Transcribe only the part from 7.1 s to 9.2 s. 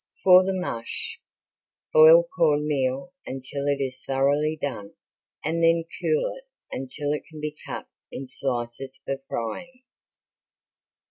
it can be cut in slices for